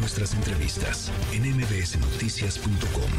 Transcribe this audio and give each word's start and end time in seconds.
nuestras 0.00 0.32
entrevistas 0.32 1.12
en 1.32 1.42
mbsnoticias.com. 1.56 3.10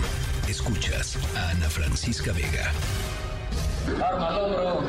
Escuchas 0.50 1.18
a 1.38 1.52
Ana 1.52 1.70
Francisca 1.70 2.34
Vega. 2.34 2.72
Arma 4.04 4.28
al 4.30 4.40
hombro. 4.40 4.84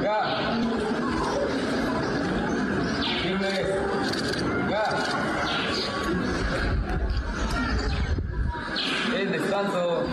Ya. 0.00 0.60
Firme. 3.20 3.66
Ya. 4.70 4.84
En 9.18 9.32
descanso. 9.32 10.06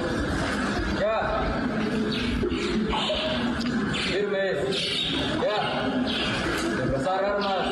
Ya. 0.99 1.43
Firme. 4.07 4.53
Ya. 5.43 5.57
Desplazar 6.77 7.25
armas. 7.25 7.67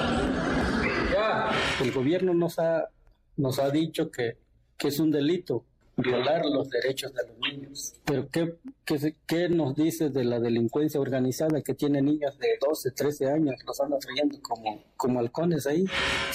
Ya. 1.12 1.50
El 1.82 1.92
gobierno 1.92 2.34
nos 2.36 2.60
ha, 2.60 2.90
nos 3.38 3.60
ha 3.60 3.70
dicho 3.70 4.12
que, 4.12 4.38
que 4.78 4.90
es 4.90 5.00
un 5.00 5.12
delito 5.12 5.64
violar 5.98 6.46
los 6.46 6.70
derechos 6.70 7.12
de 7.14 7.28
los 7.28 7.38
niños. 7.40 7.94
Pero 8.06 8.28
¿qué, 8.30 8.56
qué, 8.86 9.16
qué 9.26 9.50
nos 9.50 9.76
dice 9.76 10.10
de 10.10 10.24
la 10.24 10.40
delincuencia 10.40 11.00
organizada 11.00 11.62
que 11.62 11.74
tiene 11.74 12.02
niños 12.02 12.38
de 12.38 12.50
12, 12.62 12.92
13 12.92 13.32
años, 13.32 13.56
los 13.66 13.80
anda 13.82 13.98
trayendo 13.98 14.40
como, 14.42 14.84
como 14.96 15.20
halcones 15.20 15.66
ahí? 15.66 15.86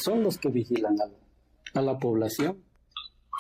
Son 0.02 0.22
los 0.22 0.38
que 0.38 0.48
vigilan 0.48 0.96
a, 1.00 1.78
a 1.78 1.82
la 1.82 1.98
población, 1.98 2.62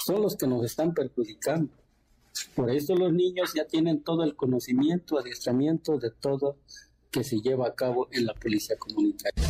son 0.04 0.22
los 0.22 0.36
que 0.36 0.46
nos 0.46 0.64
están 0.64 0.94
perjudicando. 0.94 1.72
Por 2.54 2.70
eso 2.70 2.94
los 2.94 3.12
niños 3.12 3.52
ya 3.54 3.66
tienen 3.66 4.02
todo 4.02 4.24
el 4.24 4.36
conocimiento, 4.36 5.18
adiestramiento 5.18 5.98
de 5.98 6.10
todo 6.10 6.56
que 7.10 7.24
se 7.24 7.40
lleva 7.40 7.66
a 7.68 7.74
cabo 7.74 8.08
en 8.10 8.26
la 8.26 8.34
policía 8.34 8.76
comunitaria. 8.78 9.44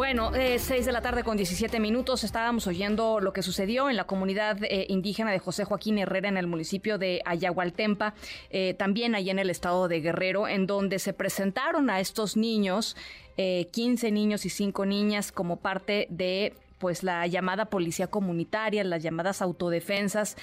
Bueno, 0.00 0.34
eh, 0.34 0.58
6 0.58 0.86
de 0.86 0.92
la 0.92 1.02
tarde 1.02 1.24
con 1.24 1.36
17 1.36 1.78
minutos 1.78 2.24
estábamos 2.24 2.66
oyendo 2.66 3.20
lo 3.20 3.34
que 3.34 3.42
sucedió 3.42 3.90
en 3.90 3.98
la 3.98 4.04
comunidad 4.04 4.56
eh, 4.64 4.86
indígena 4.88 5.30
de 5.30 5.38
José 5.38 5.64
Joaquín 5.64 5.98
Herrera 5.98 6.30
en 6.30 6.38
el 6.38 6.46
municipio 6.46 6.96
de 6.96 7.20
Ayahualtempa, 7.26 8.14
eh, 8.48 8.72
también 8.72 9.14
allí 9.14 9.28
en 9.28 9.38
el 9.38 9.50
estado 9.50 9.88
de 9.88 10.00
Guerrero, 10.00 10.48
en 10.48 10.66
donde 10.66 11.00
se 11.00 11.12
presentaron 11.12 11.90
a 11.90 12.00
estos 12.00 12.38
niños, 12.38 12.96
eh, 13.36 13.68
15 13.72 14.10
niños 14.10 14.46
y 14.46 14.48
5 14.48 14.86
niñas, 14.86 15.32
como 15.32 15.56
parte 15.56 16.06
de 16.08 16.54
pues 16.80 17.02
la 17.02 17.26
llamada 17.26 17.66
policía 17.66 18.08
comunitaria, 18.08 18.82
las 18.82 19.02
llamadas 19.02 19.42
autodefensas, 19.42 20.36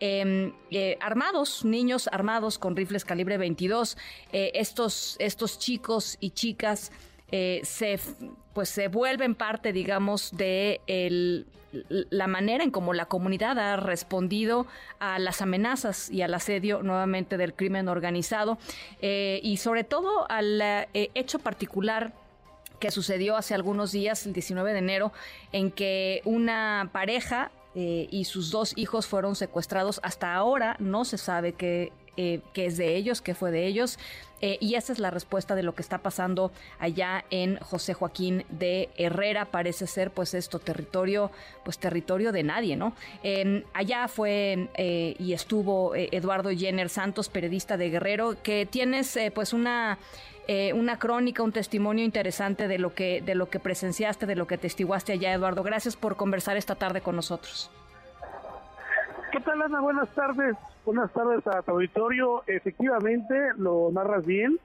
eh, 0.00 0.52
eh, 0.70 0.98
armados, 1.00 1.64
niños 1.64 2.08
armados 2.12 2.58
con 2.58 2.74
rifles 2.76 3.04
calibre 3.04 3.38
22. 3.38 3.96
Eh, 4.32 4.50
estos, 4.54 5.16
estos 5.20 5.58
chicos 5.60 6.18
y 6.20 6.30
chicas 6.30 6.90
eh, 7.36 7.62
se 7.64 7.98
pues 8.52 8.68
se 8.68 8.86
vuelven 8.86 9.34
parte, 9.34 9.72
digamos, 9.72 10.30
de 10.36 10.80
el, 10.86 11.48
la 11.88 12.28
manera 12.28 12.62
en 12.62 12.70
cómo 12.70 12.94
la 12.94 13.06
comunidad 13.06 13.58
ha 13.58 13.76
respondido 13.76 14.68
a 15.00 15.18
las 15.18 15.42
amenazas 15.42 16.08
y 16.10 16.22
al 16.22 16.32
asedio 16.32 16.84
nuevamente 16.84 17.36
del 17.36 17.52
crimen 17.52 17.88
organizado 17.88 18.56
eh, 19.02 19.40
y 19.42 19.56
sobre 19.56 19.82
todo 19.82 20.30
al 20.30 20.62
eh, 20.62 20.86
hecho 21.14 21.40
particular 21.40 22.12
que 22.78 22.92
sucedió 22.92 23.36
hace 23.36 23.52
algunos 23.52 23.90
días, 23.90 24.26
el 24.26 24.32
19 24.32 24.72
de 24.72 24.78
enero, 24.78 25.12
en 25.50 25.72
que 25.72 26.22
una 26.24 26.88
pareja 26.92 27.50
y 27.74 28.24
sus 28.26 28.52
dos 28.52 28.72
hijos 28.76 29.08
fueron 29.08 29.34
secuestrados. 29.34 29.98
Hasta 30.04 30.32
ahora 30.32 30.76
no 30.78 31.04
se 31.04 31.18
sabe 31.18 31.54
qué, 31.54 31.90
eh, 32.16 32.40
qué 32.52 32.66
es 32.66 32.76
de 32.76 32.96
ellos, 32.96 33.20
qué 33.20 33.34
fue 33.34 33.50
de 33.50 33.66
ellos. 33.66 33.98
Eh, 34.44 34.58
y 34.60 34.74
esa 34.74 34.92
es 34.92 34.98
la 34.98 35.10
respuesta 35.10 35.54
de 35.54 35.62
lo 35.62 35.74
que 35.74 35.80
está 35.80 35.96
pasando 35.98 36.52
allá 36.78 37.24
en 37.30 37.56
José 37.60 37.94
Joaquín 37.94 38.44
de 38.50 38.90
Herrera. 38.98 39.46
Parece 39.46 39.86
ser, 39.86 40.10
pues, 40.10 40.34
esto 40.34 40.58
territorio, 40.58 41.30
pues, 41.64 41.78
territorio 41.78 42.30
de 42.30 42.42
nadie, 42.42 42.76
¿no? 42.76 42.92
Eh, 43.22 43.64
allá 43.72 44.06
fue 44.06 44.68
eh, 44.74 45.16
y 45.18 45.32
estuvo 45.32 45.94
Eduardo 45.94 46.50
Jenner 46.50 46.90
Santos, 46.90 47.30
periodista 47.30 47.78
de 47.78 47.88
Guerrero, 47.88 48.36
que 48.42 48.66
tienes, 48.66 49.18
pues, 49.34 49.54
una 49.54 49.98
una 50.74 50.98
crónica, 50.98 51.42
un 51.42 51.52
testimonio 51.52 52.04
interesante 52.04 52.68
de 52.68 52.76
lo 52.76 52.94
que 52.94 53.22
de 53.22 53.34
lo 53.34 53.48
que 53.48 53.58
presenciaste, 53.58 54.26
de 54.26 54.36
lo 54.36 54.46
que 54.46 54.58
testiguaste 54.58 55.12
allá, 55.12 55.32
Eduardo. 55.32 55.62
Gracias 55.62 55.96
por 55.96 56.16
conversar 56.16 56.58
esta 56.58 56.74
tarde 56.74 57.00
con 57.00 57.16
nosotros. 57.16 57.70
¿Qué 59.34 59.40
tal, 59.40 59.60
Ana? 59.62 59.80
Buenas 59.80 60.08
tardes. 60.14 60.56
Buenas 60.86 61.12
tardes 61.12 61.44
a 61.48 61.60
tu 61.62 61.72
auditorio. 61.72 62.44
Efectivamente, 62.46 63.34
lo 63.56 63.90
narras 63.90 64.24
bien. 64.24 64.60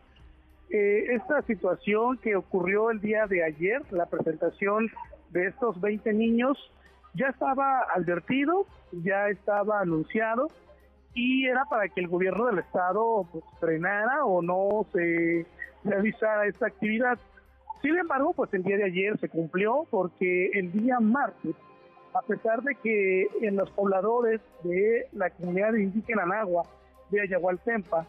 Eh, 0.69 1.05
esta 1.15 1.41
situación 1.41 2.19
que 2.19 2.35
ocurrió 2.35 2.91
el 2.91 3.01
día 3.01 3.25
de 3.25 3.43
ayer, 3.43 3.81
la 3.89 4.05
presentación 4.05 4.91
de 5.31 5.47
estos 5.47 5.81
20 5.81 6.13
niños, 6.13 6.55
ya 7.15 7.29
estaba 7.29 7.79
advertido, 7.95 8.67
ya 8.91 9.29
estaba 9.29 9.79
anunciado 9.79 10.51
y 11.15 11.47
era 11.47 11.65
para 11.65 11.89
que 11.89 12.01
el 12.01 12.07
gobierno 12.07 12.45
del 12.45 12.59
estado 12.59 13.25
pues, 13.31 13.43
frenara 13.59 14.23
o 14.23 14.43
no 14.43 14.85
se 14.93 15.47
realizara 15.83 16.45
esta 16.45 16.67
actividad. 16.67 17.17
Sin 17.81 17.97
embargo, 17.97 18.33
pues 18.35 18.53
el 18.53 18.61
día 18.61 18.77
de 18.77 18.83
ayer 18.83 19.19
se 19.19 19.29
cumplió 19.29 19.87
porque 19.89 20.51
el 20.53 20.71
día 20.71 20.99
martes 20.99 21.55
a 22.13 22.21
pesar 22.21 22.61
de 22.63 22.75
que 22.75 23.27
en 23.41 23.55
los 23.55 23.69
pobladores 23.71 24.41
de 24.63 25.07
la 25.13 25.29
comunidad 25.29 25.73
indígena 25.73 26.25
Nagua 26.25 26.63
de 27.09 27.21
Ayahualtempa 27.21 28.05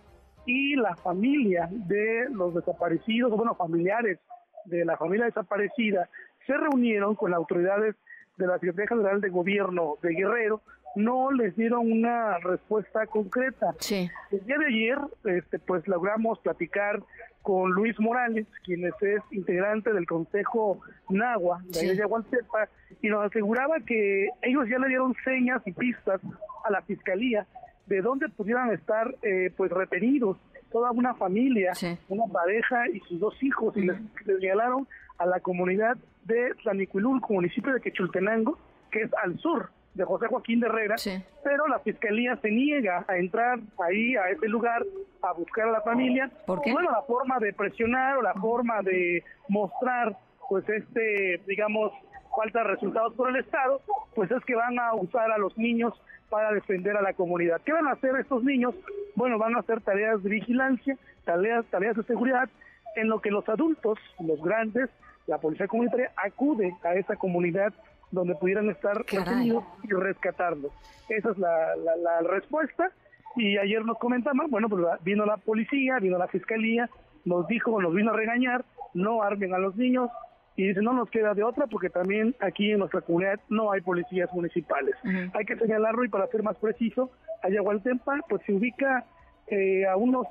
y 0.47 0.77
la 0.77 0.97
familia 0.97 1.69
de 1.71 2.29
los 2.31 2.55
desaparecidos, 2.55 3.31
bueno, 3.33 3.55
familiares 3.55 4.19
de 4.65 4.85
la 4.85 4.97
familia 4.97 5.27
desaparecida, 5.27 6.09
se 6.47 6.57
reunieron 6.57 7.15
con 7.15 7.31
las 7.31 7.39
autoridades 7.39 7.95
de 8.37 8.47
la 8.47 8.55
Secretaría 8.55 8.89
General 8.89 9.21
de 9.21 9.29
Gobierno 9.29 9.97
de 10.03 10.15
Guerrero, 10.15 10.63
no 10.97 11.31
les 11.33 11.57
dieron 11.57 11.91
una 11.91 12.39
respuesta 12.39 13.07
concreta. 13.07 13.75
Sí. 13.79 14.11
El 14.31 14.45
día 14.47 14.59
de 14.59 14.67
ayer, 14.67 14.99
este, 15.25 15.59
pues 15.59 15.87
logramos 15.87 16.39
platicar 16.41 17.01
con 17.43 17.71
Luis 17.73 17.99
Morales, 17.99 18.47
quien 18.65 18.85
es, 18.87 18.95
integrante 19.31 19.93
del 19.93 20.07
Consejo 20.07 20.81
Nagua 21.09 21.61
de 21.69 21.75
Sí. 21.75 21.91
Ayahualtepa, 21.91 22.69
y 23.01 23.09
nos 23.09 23.25
aseguraba 23.25 23.77
que 23.87 24.29
ellos 24.43 24.67
ya 24.69 24.79
le 24.79 24.89
dieron 24.89 25.15
señas 25.25 25.63
y 25.65 25.73
pistas 25.73 26.21
a 26.65 26.71
la 26.71 26.83
fiscalía 26.83 27.47
de 27.87 28.03
dónde 28.03 28.29
pudieran 28.29 28.71
estar 28.73 29.15
eh, 29.23 29.51
pues 29.57 29.71
retenidos 29.73 30.37
toda 30.71 30.91
una 30.93 31.15
familia, 31.15 31.75
Sí. 31.75 31.97
una 32.09 32.27
pareja 32.33 32.89
y 32.91 33.01
sus 33.01 33.19
dos 33.19 33.35
hijos, 33.43 33.77
y 33.77 33.83
les, 33.87 33.97
les 34.27 34.39
señalaron 34.39 34.87
a 35.19 35.27
la 35.27 35.41
comunidad 35.41 35.97
de 36.25 36.55
Tlanicuilulco, 36.63 37.33
municipio 37.33 37.73
de 37.73 37.81
Quechultenango, 37.81 38.59
que 38.91 39.03
es 39.03 39.11
al 39.23 39.39
sur 39.39 39.71
de 39.95 40.05
José 40.05 40.27
Joaquín 40.29 40.61
de 40.61 40.67
Herrera, 40.69 40.97
Sí. 40.99 41.23
pero 41.43 41.67
la 41.67 41.79
fiscalía 41.81 42.37
se 42.37 42.51
niega 42.51 43.05
a 43.09 43.17
entrar 43.17 43.59
ahí 43.85 44.15
a 44.17 44.31
ese 44.31 44.47
lugar 44.49 44.85
a 45.23 45.33
buscar 45.33 45.69
a 45.69 45.73
la 45.73 45.81
familia. 45.83 46.31
¿Por 46.47 46.63
qué? 46.63 46.73
Bueno, 46.73 46.91
la 46.91 47.03
forma 47.03 47.39
de 47.41 47.53
presionar 47.53 48.17
o 48.19 48.23
la 48.23 48.35
forma 48.35 48.83
de 48.83 49.23
mostrar, 49.49 50.17
pues 50.49 50.69
este, 50.69 51.41
digamos, 51.47 51.93
falta 52.37 52.61
de 52.63 52.69
resultados 52.69 53.15
por 53.15 53.29
el 53.31 53.37
Estado, 53.37 53.81
pues 54.15 54.31
es 54.31 54.45
que 54.45 54.55
van 54.55 54.79
a 54.79 54.95
usar 54.95 55.31
a 55.33 55.39
los 55.39 55.57
niños 55.59 55.93
para 56.31 56.53
defender 56.53 56.97
a 56.97 57.03
la 57.03 57.13
comunidad. 57.13 57.61
¿Qué 57.65 57.73
van 57.73 57.89
a 57.89 57.93
hacer 57.93 58.15
estos 58.21 58.45
niños? 58.45 58.75
Bueno, 59.17 59.37
van 59.39 59.57
a 59.57 59.61
hacer 59.61 59.81
tareas 59.81 60.23
de 60.23 60.31
vigilancia, 60.31 60.97
tareas, 61.25 61.67
tareas 61.67 61.97
de 61.97 62.05
seguridad, 62.05 62.49
en 62.95 63.09
lo 63.09 63.21
que 63.21 63.31
los 63.33 63.49
adultos, 63.49 63.99
los 64.21 64.41
grandes, 64.43 64.89
la 65.27 65.39
policía 65.39 65.67
comunitaria 65.67 66.13
acude 66.17 66.73
a 66.85 66.95
esa 66.95 67.17
comunidad 67.17 67.73
donde 68.11 68.35
pudieran 68.35 68.71
estar 68.71 68.97
retenidos 68.99 69.65
y 69.85 69.93
rescatarlos. 69.93 70.73
Esa 71.09 71.31
es 71.31 71.39
la, 71.39 71.77
la, 71.77 71.97
la 71.97 72.21
respuesta. 72.29 72.91
Y 73.37 73.59
ayer 73.59 73.85
nos 73.85 73.99
comentaban, 73.99 74.51
bueno, 74.51 74.69
pues 74.69 74.85
vino 75.03 75.25
la 75.25 75.37
policía, 75.37 75.99
vino 76.01 76.19
la 76.19 76.27
fiscalía, 76.27 76.91
nos 77.25 77.47
dijo, 77.47 77.81
nos 77.81 77.95
vino 77.95 78.11
a 78.11 78.17
regañar, 78.17 78.65
no 78.93 79.23
armen 79.23 79.55
a 79.55 79.59
los 79.59 79.77
niños, 79.77 80.11
y 80.57 80.67
dice, 80.67 80.83
no 80.83 80.93
nos 80.93 81.09
queda 81.11 81.33
de 81.33 81.45
otra 81.45 81.67
porque 81.69 81.89
también 81.89 82.35
aquí 82.41 82.73
en 82.73 82.81
nuestra 82.81 83.01
comunidad 83.01 83.41
no 83.49 83.71
hay 83.73 83.81
policías 83.81 84.31
municipales. 84.33 84.95
Hay 85.33 85.45
que 85.47 85.57
señalarlo 85.57 86.05
y 86.05 86.09
para 86.09 86.27
ser 86.27 86.43
más 86.43 86.57
preciso, 86.57 87.11
Ayahualtempa 87.43 88.19
pues 88.29 88.43
se 88.45 88.53
ubica 88.53 89.05
eh, 89.47 89.87
a 89.87 89.97
unos 89.97 90.27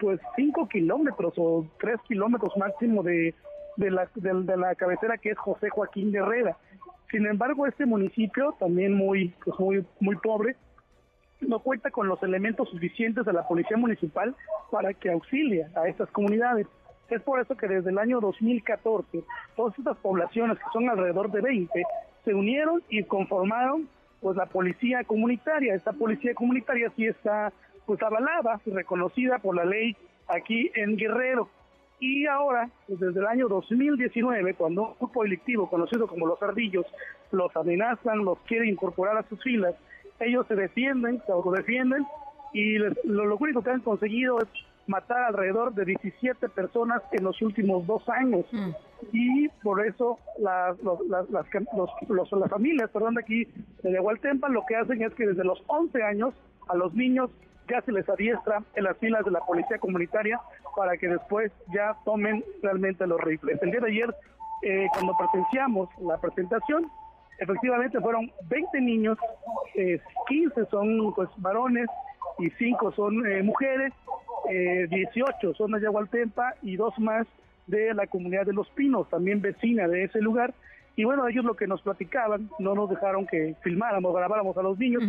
pues 0.00 0.18
cinco 0.34 0.68
kilómetros 0.68 1.34
o 1.36 1.66
tres 1.78 2.00
kilómetros 2.08 2.56
máximo 2.56 3.02
de, 3.02 3.34
de, 3.76 3.90
la, 3.90 4.08
de, 4.16 4.32
de 4.42 4.56
la 4.56 4.74
cabecera 4.74 5.18
que 5.18 5.30
es 5.30 5.38
José 5.38 5.68
Joaquín 5.68 6.10
de 6.10 6.18
Herrera. 6.18 6.56
Sin 7.10 7.26
embargo, 7.26 7.66
este 7.66 7.86
municipio, 7.86 8.54
también 8.58 8.94
muy, 8.94 9.34
pues 9.44 9.58
muy, 9.58 9.86
muy 10.00 10.16
pobre, 10.16 10.56
no 11.40 11.60
cuenta 11.60 11.90
con 11.90 12.08
los 12.08 12.22
elementos 12.22 12.68
suficientes 12.68 13.24
de 13.24 13.32
la 13.32 13.46
policía 13.46 13.76
municipal 13.76 14.34
para 14.70 14.92
que 14.92 15.10
auxilie 15.10 15.66
a 15.74 15.88
estas 15.88 16.10
comunidades. 16.10 16.66
Es 17.08 17.22
por 17.22 17.40
eso 17.40 17.56
que 17.56 17.68
desde 17.68 17.90
el 17.90 17.98
año 17.98 18.20
2014 18.20 19.22
todas 19.56 19.78
estas 19.78 19.96
poblaciones, 19.98 20.58
que 20.58 20.64
son 20.72 20.88
alrededor 20.88 21.30
de 21.30 21.40
20, 21.40 21.82
se 22.24 22.34
unieron 22.34 22.82
y 22.90 23.02
conformaron 23.04 23.88
pues 24.20 24.36
la 24.36 24.46
policía 24.46 25.04
comunitaria. 25.04 25.74
Esta 25.74 25.92
policía 25.92 26.34
comunitaria 26.34 26.92
sí 26.96 27.06
está 27.06 27.52
pues 27.86 28.02
avalada 28.02 28.60
y 28.66 28.70
reconocida 28.70 29.38
por 29.38 29.56
la 29.56 29.64
ley 29.64 29.96
aquí 30.26 30.70
en 30.74 30.96
Guerrero. 30.96 31.48
Y 32.00 32.26
ahora, 32.26 32.70
pues, 32.86 33.00
desde 33.00 33.20
el 33.20 33.26
año 33.26 33.48
2019, 33.48 34.54
cuando 34.54 34.88
un 34.88 34.94
grupo 34.98 35.22
delictivo 35.22 35.68
conocido 35.68 36.06
como 36.06 36.26
los 36.26 36.42
ardillos 36.42 36.86
los 37.32 37.54
amenazan, 37.56 38.24
los 38.24 38.38
quiere 38.40 38.68
incorporar 38.68 39.16
a 39.16 39.28
sus 39.28 39.42
filas, 39.42 39.74
ellos 40.20 40.46
se 40.46 40.54
defienden, 40.54 41.20
se 41.26 41.32
autodefienden 41.32 42.06
y 42.52 42.78
lo, 42.78 42.94
lo 43.04 43.36
único 43.36 43.62
que 43.62 43.70
han 43.70 43.80
conseguido 43.80 44.40
es 44.40 44.48
matar 44.88 45.22
alrededor 45.24 45.74
de 45.74 45.84
17 45.84 46.48
personas 46.48 47.02
en 47.12 47.24
los 47.24 47.40
últimos 47.42 47.86
dos 47.86 48.08
años. 48.08 48.46
Mm. 48.50 48.70
Y 49.12 49.48
por 49.62 49.86
eso 49.86 50.18
las, 50.38 50.76
las, 50.82 51.30
las, 51.30 51.30
las, 51.30 52.50
familias 52.50 52.90
perdón, 52.90 53.14
de 53.14 53.20
aquí 53.20 53.44
de 53.82 53.92
Yagualtempa 53.92 54.48
lo 54.48 54.64
que 54.66 54.76
hacen 54.76 55.02
es 55.02 55.14
que 55.14 55.26
desde 55.26 55.44
los 55.44 55.62
11 55.68 56.02
años 56.02 56.34
a 56.68 56.74
los 56.74 56.94
niños 56.94 57.30
ya 57.68 57.80
se 57.82 57.92
les 57.92 58.08
adiestra 58.08 58.62
en 58.74 58.84
las 58.84 58.96
filas 58.98 59.24
de 59.24 59.30
la 59.30 59.40
policía 59.40 59.78
comunitaria 59.78 60.40
para 60.76 60.96
que 60.96 61.08
después 61.08 61.52
ya 61.72 61.96
tomen 62.04 62.44
realmente 62.62 63.06
los 63.06 63.20
rifles. 63.20 63.60
El 63.62 63.70
día 63.70 63.80
de 63.80 63.90
ayer, 63.90 64.14
eh, 64.62 64.86
cuando 64.92 65.16
presenciamos 65.16 65.88
la 66.00 66.18
presentación, 66.18 66.90
efectivamente 67.38 68.00
fueron 68.00 68.30
20 68.48 68.80
niños, 68.80 69.18
15 70.28 70.66
son 70.70 71.14
pues 71.14 71.28
varones 71.36 71.88
y 72.38 72.50
5 72.50 72.92
son 72.92 73.26
eh, 73.26 73.42
mujeres, 73.42 73.92
18 74.48 75.50
eh, 75.50 75.54
son 75.56 75.72
de 75.72 75.80
Yagualtempa 75.80 76.54
y 76.62 76.76
dos 76.76 76.98
más 76.98 77.26
de 77.66 77.92
la 77.94 78.06
comunidad 78.06 78.46
de 78.46 78.52
Los 78.52 78.68
Pinos, 78.70 79.08
también 79.10 79.40
vecina 79.42 79.86
de 79.86 80.04
ese 80.04 80.20
lugar. 80.20 80.54
Y 80.98 81.04
bueno, 81.04 81.28
ellos 81.28 81.44
lo 81.44 81.54
que 81.54 81.68
nos 81.68 81.80
platicaban, 81.80 82.50
no 82.58 82.74
nos 82.74 82.90
dejaron 82.90 83.24
que 83.24 83.54
filmáramos, 83.62 84.12
grabáramos 84.12 84.56
a 84.58 84.62
los 84.62 84.76
niños 84.76 85.04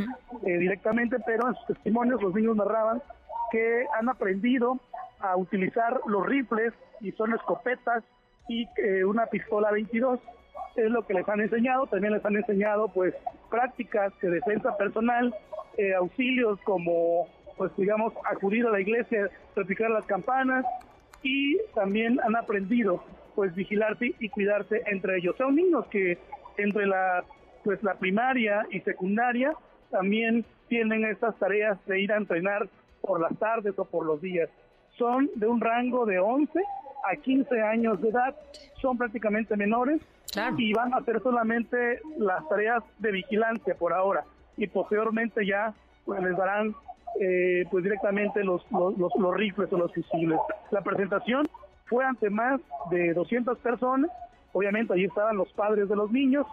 eh, 0.45 0.57
directamente, 0.59 1.17
pero 1.25 1.47
en 1.47 1.55
sus 1.55 1.65
testimonios 1.65 2.21
los 2.21 2.35
niños 2.35 2.55
narraban 2.55 3.01
que 3.51 3.85
han 3.97 4.07
aprendido 4.07 4.77
a 5.19 5.35
utilizar 5.35 5.99
los 6.05 6.27
rifles 6.27 6.75
y 7.01 7.11
son 7.13 7.33
escopetas 7.33 8.03
y 8.47 8.67
eh, 8.77 9.03
una 9.03 9.25
pistola 9.25 9.71
22 9.71 10.19
es 10.75 10.91
lo 10.91 11.07
que 11.07 11.15
les 11.15 11.27
han 11.27 11.41
enseñado, 11.41 11.87
también 11.87 12.13
les 12.13 12.23
han 12.23 12.35
enseñado 12.35 12.89
pues 12.89 13.15
prácticas 13.49 14.13
de 14.21 14.29
defensa 14.29 14.77
personal, 14.77 15.33
auxilios 15.97 16.59
como 16.65 17.25
pues 17.57 17.75
digamos, 17.77 18.13
acudir 18.29 18.67
a 18.67 18.69
la 18.69 18.79
iglesia, 18.79 19.27
replicar 19.55 19.89
las 19.89 20.05
campanas 20.05 20.65
y 21.23 21.57
también 21.73 22.19
han 22.21 22.35
aprendido 22.35 23.03
pues 23.39 23.55
vigilarse 23.55 24.13
y 24.19 24.27
cuidarse 24.27 24.83
entre 24.87 25.17
ellos. 25.17 25.33
Son 25.37 25.55
niños 25.55 25.85
que 25.87 26.17
entre 26.57 26.85
la 26.85 27.23
pues 27.63 27.81
la 27.83 27.93
primaria 27.93 28.67
y 28.69 28.81
secundaria 28.81 29.53
también 29.91 30.43
tienen 30.67 31.05
estas 31.05 31.39
tareas 31.39 31.77
de 31.85 32.01
ir 32.01 32.11
a 32.11 32.17
entrenar 32.17 32.67
por 32.99 33.21
las 33.21 33.33
tardes 33.39 33.79
o 33.79 33.85
por 33.85 34.05
los 34.05 34.21
días. 34.21 34.49
Son 34.97 35.29
de 35.35 35.47
un 35.47 35.61
rango 35.61 36.05
de 36.05 36.19
11 36.19 36.59
a 37.09 37.15
15 37.15 37.61
años 37.61 38.01
de 38.01 38.09
edad, 38.09 38.35
son 38.81 38.97
prácticamente 38.97 39.55
menores 39.55 40.01
y 40.57 40.73
van 40.73 40.93
a 40.93 40.97
hacer 40.97 41.21
solamente 41.23 42.01
las 42.17 42.45
tareas 42.49 42.83
de 42.97 43.13
vigilancia 43.13 43.73
por 43.75 43.93
ahora 43.93 44.25
y 44.57 44.67
posteriormente 44.67 45.45
ya 45.45 45.73
pues, 46.03 46.21
les 46.21 46.35
darán 46.35 46.75
eh, 47.21 47.63
pues 47.71 47.85
directamente 47.85 48.43
los, 48.43 48.69
los, 48.69 48.97
los, 49.17 49.33
rifles 49.33 49.71
o 49.71 49.77
los 49.77 49.93
fusiles. 49.93 50.39
La 50.71 50.81
presentación 50.81 51.47
fue 51.89 52.05
ante 52.05 52.29
más 52.29 52.61
de 52.91 53.13
200 53.13 53.57
personas, 53.59 54.11
obviamente 54.53 54.93
allí 54.93 55.05
estaban 55.05 55.37
los 55.37 55.51
padres 55.53 55.89
de 55.89 55.95
los 55.95 56.11
niños, 56.11 56.45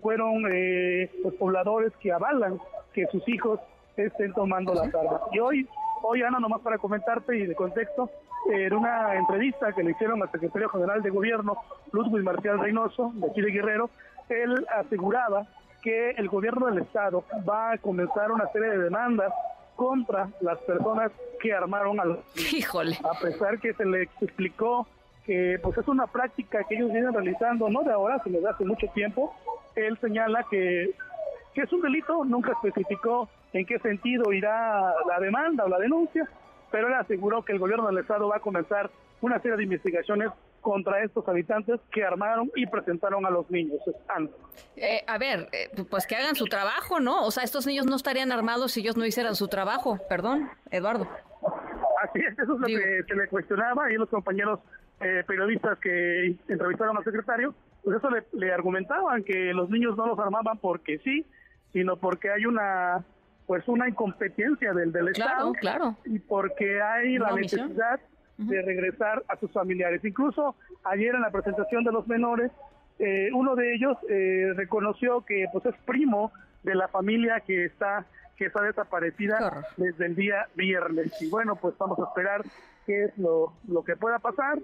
fueron 0.00 0.44
eh, 0.52 1.10
los 1.22 1.34
pobladores 1.34 1.92
que 2.00 2.12
avalan 2.12 2.58
que 2.92 3.06
sus 3.06 3.26
hijos 3.28 3.60
estén 3.96 4.32
tomando 4.32 4.74
las 4.74 4.92
armas. 4.94 5.20
Y 5.32 5.38
hoy, 5.38 5.68
hoy 6.02 6.22
Ana, 6.22 6.40
nomás 6.40 6.60
para 6.60 6.78
comentarte 6.78 7.38
y 7.38 7.46
de 7.46 7.54
contexto, 7.54 8.10
en 8.50 8.74
una 8.74 9.14
entrevista 9.14 9.72
que 9.72 9.84
le 9.84 9.92
hicieron 9.92 10.20
al 10.20 10.30
secretario 10.32 10.68
general 10.68 11.00
de 11.00 11.10
gobierno, 11.10 11.56
Ludwig 11.92 12.24
Marcial 12.24 12.58
Reynoso, 12.58 13.12
de 13.14 13.42
de 13.42 13.50
Guerrero, 13.50 13.90
él 14.28 14.66
aseguraba 14.76 15.46
que 15.82 16.10
el 16.10 16.28
gobierno 16.28 16.66
del 16.66 16.78
estado 16.78 17.24
va 17.48 17.72
a 17.72 17.78
comenzar 17.78 18.32
una 18.32 18.48
serie 18.48 18.70
de 18.70 18.78
demandas 18.78 19.32
contra 19.82 20.28
las 20.40 20.58
personas 20.60 21.10
que 21.40 21.52
armaron 21.52 21.98
a 21.98 22.04
los... 22.04 22.18
Híjole. 22.52 22.96
A 23.02 23.18
pesar 23.18 23.58
que 23.58 23.74
se 23.74 23.84
les 23.84 24.08
explicó 24.20 24.86
que 25.26 25.58
pues 25.60 25.76
es 25.76 25.88
una 25.88 26.06
práctica 26.06 26.62
que 26.68 26.76
ellos 26.76 26.92
vienen 26.92 27.12
realizando, 27.12 27.68
no 27.68 27.82
de 27.82 27.90
ahora, 27.90 28.20
sino 28.22 28.38
de 28.38 28.48
hace 28.48 28.64
mucho 28.64 28.86
tiempo, 28.94 29.34
él 29.74 29.98
señala 30.00 30.46
que, 30.48 30.94
que 31.52 31.62
es 31.62 31.72
un 31.72 31.82
delito, 31.82 32.24
nunca 32.24 32.52
especificó 32.52 33.28
en 33.52 33.66
qué 33.66 33.80
sentido 33.80 34.32
irá 34.32 34.94
la 35.08 35.18
demanda 35.18 35.64
o 35.64 35.68
la 35.68 35.78
denuncia, 35.78 36.28
pero 36.70 36.86
él 36.86 36.94
aseguró 36.94 37.44
que 37.44 37.52
el 37.52 37.58
gobierno 37.58 37.88
del 37.88 37.98
estado 37.98 38.28
va 38.28 38.36
a 38.36 38.40
comenzar 38.40 38.88
una 39.20 39.40
serie 39.40 39.56
de 39.56 39.64
investigaciones 39.64 40.30
contra 40.62 41.02
estos 41.04 41.28
habitantes 41.28 41.80
que 41.90 42.04
armaron 42.04 42.50
y 42.54 42.66
presentaron 42.66 43.26
a 43.26 43.30
los 43.30 43.50
niños. 43.50 43.80
Eh, 44.76 45.02
a 45.06 45.18
ver, 45.18 45.48
eh, 45.52 45.68
pues 45.90 46.06
que 46.06 46.16
hagan 46.16 46.36
su 46.36 46.46
trabajo, 46.46 47.00
¿no? 47.00 47.26
O 47.26 47.30
sea, 47.30 47.42
estos 47.42 47.66
niños 47.66 47.84
no 47.84 47.96
estarían 47.96 48.32
armados 48.32 48.72
si 48.72 48.80
ellos 48.80 48.96
no 48.96 49.04
hicieran 49.04 49.34
su 49.34 49.48
trabajo. 49.48 49.98
Perdón, 50.08 50.48
Eduardo. 50.70 51.06
Así 52.02 52.20
es, 52.20 52.38
eso 52.38 52.54
es 52.54 52.60
lo 52.60 52.66
que 52.66 53.02
se 53.06 53.14
le 53.14 53.28
cuestionaba 53.28 53.92
y 53.92 53.96
los 53.96 54.08
compañeros 54.08 54.60
eh, 55.00 55.24
periodistas 55.26 55.78
que 55.80 56.36
entrevistaron 56.48 56.96
al 56.96 57.04
secretario, 57.04 57.54
pues 57.84 57.96
eso 57.98 58.08
le, 58.32 58.52
argumentaban 58.52 59.24
que 59.24 59.52
los 59.52 59.68
niños 59.68 59.96
no 59.96 60.06
los 60.06 60.18
armaban 60.18 60.58
porque 60.58 60.98
sí, 60.98 61.26
sino 61.72 61.96
porque 61.96 62.30
hay 62.30 62.46
una 62.46 63.04
pues 63.46 63.66
una 63.66 63.88
incompetencia 63.88 64.72
del, 64.72 64.92
del 64.92 65.08
Estado 65.08 65.52
claro. 65.54 65.96
y 66.04 66.20
porque 66.20 66.80
hay 66.80 67.18
la 67.18 67.32
necesidad 67.32 68.00
de 68.38 68.62
regresar 68.62 69.22
a 69.28 69.36
sus 69.36 69.50
familiares. 69.52 70.04
Incluso 70.04 70.56
ayer 70.84 71.14
en 71.14 71.20
la 71.20 71.30
presentación 71.30 71.84
de 71.84 71.92
los 71.92 72.06
menores, 72.08 72.50
eh, 72.98 73.30
uno 73.32 73.54
de 73.54 73.74
ellos 73.74 73.96
eh, 74.08 74.52
reconoció 74.56 75.22
que 75.22 75.46
pues 75.52 75.66
es 75.66 75.74
primo 75.84 76.32
de 76.62 76.74
la 76.74 76.88
familia 76.88 77.40
que 77.40 77.64
está 77.64 78.06
que 78.36 78.46
está 78.46 78.62
desaparecida 78.62 79.64
desde 79.76 80.06
el 80.06 80.16
día 80.16 80.48
viernes. 80.54 81.20
Y 81.20 81.28
bueno, 81.28 81.56
pues 81.56 81.76
vamos 81.78 81.98
a 81.98 82.04
esperar 82.04 82.42
qué 82.86 83.04
es 83.04 83.18
lo, 83.18 83.52
lo 83.68 83.84
que 83.84 83.94
pueda 83.94 84.18
pasar. 84.18 84.58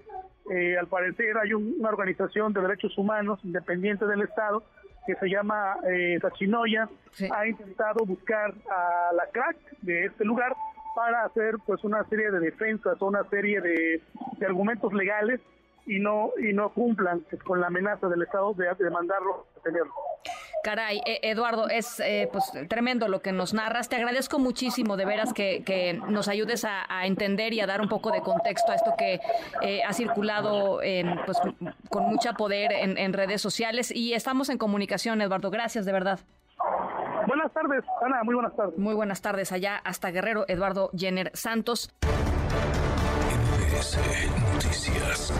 Eh, 0.50 0.76
al 0.79 0.87
parecer 0.87 1.37
hay 1.37 1.53
una 1.53 1.91
organización 1.91 2.53
de 2.53 2.62
derechos 2.62 2.97
humanos 2.97 3.38
independiente 3.44 4.06
del 4.06 4.23
Estado 4.23 4.65
que 5.06 5.15
se 5.15 5.29
llama 5.31 5.79
eh, 5.88 6.19
Sachinoya, 6.20 6.87
ha 7.35 7.47
intentado 7.47 8.05
buscar 8.05 8.53
a 8.70 9.11
la 9.15 9.25
crack 9.32 9.56
de 9.81 10.05
este 10.05 10.23
lugar 10.23 10.55
para 10.99 11.27
hacer 11.27 11.55
pues 11.65 11.85
una 11.85 12.03
serie 12.09 12.29
de 12.33 12.41
defensas 12.41 13.00
o 13.00 13.06
una 13.06 13.23
serie 13.31 13.61
de, 13.61 14.03
argumentos 14.45 14.93
legales 14.93 15.41
y 15.87 16.00
no 16.00 16.33
y 16.43 16.53
no 16.53 16.71
cumplan 16.71 17.25
con 17.45 17.61
la 17.61 17.69
amenaza 17.69 18.09
del 18.09 18.23
Estado 18.23 18.53
de, 18.55 18.67
de 18.77 18.91
mandarlo 18.91 19.47
a 19.56 19.62
tenerlo. 19.62 19.93
Caray, 20.65 21.00
eh, 21.06 21.21
Eduardo, 21.23 21.69
es 21.69 22.00
eh, 22.00 22.29
pues 22.32 22.51
tremendo 22.69 23.06
lo 23.06 23.22
que 23.22 23.31
nos 23.31 23.55
narras. 23.55 23.89
Te 23.89 23.94
agradezco 23.94 24.41
muchísimo 24.41 24.96
de 24.96 25.05
veras 25.05 25.32
que, 25.32 26.01
nos 26.08 26.27
ayudes 26.27 26.65
a, 26.65 27.06
entender 27.06 27.53
y 27.53 27.61
a 27.61 27.67
dar 27.69 27.81
un 27.81 27.89
poco 27.89 28.11
de 28.11 28.20
contexto 28.20 28.72
a 28.72 28.75
esto 28.75 28.94
que 28.99 29.20
eh, 29.63 29.84
ha 29.84 29.93
circulado 29.93 30.81
pues, 31.25 31.39
con 31.91 32.06
mucha 32.06 32.32
poder 32.32 32.72
en, 32.72 32.99
en 32.99 33.13
redes 33.13 33.41
sociales. 33.41 33.93
Y 33.94 34.15
estamos 34.15 34.49
en 34.49 34.58
comunicación, 34.58 35.20
Eduardo. 35.22 35.49
Gracias, 35.53 35.87
de 35.87 35.93
verdad. 35.93 36.19
Buenas 37.29 37.53
tardes, 37.53 37.85
Ana, 38.01 38.25
muy 38.25 38.35
buenas 38.35 38.56
tardes. 38.56 38.79
Muy 38.79 38.94
buenas 38.94 39.20
tardes 39.20 39.53
allá 39.53 39.77
hasta 39.77 40.11
Guerrero, 40.11 40.47
Eduardo 40.49 40.91
Jenner 40.97 41.31
Santos. 41.35 41.91
Noticias. 44.55 45.32